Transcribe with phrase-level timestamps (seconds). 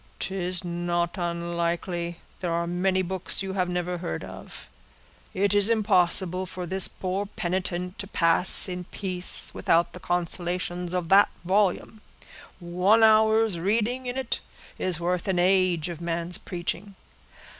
[0.17, 4.67] "'Tis not unlikely; there are many books you have never heard of:
[5.31, 11.09] it is impossible for this poor penitent to pass in peace, without the consolations of
[11.09, 12.01] that volume.
[12.59, 14.39] One hour's reading in it
[14.79, 16.95] is worth an age of man's preaching."